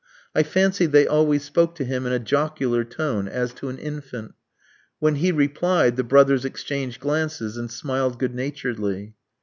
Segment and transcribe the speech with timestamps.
[0.33, 4.33] I fancied they always spoke to him in a jocular tone, as to an infant.
[4.97, 9.13] When he replied, the brothers exchanged glances, and smiled good naturedly.